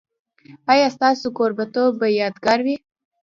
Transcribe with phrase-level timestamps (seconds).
[0.71, 2.75] ایا ستاسو کوربه توب به یادګار وي؟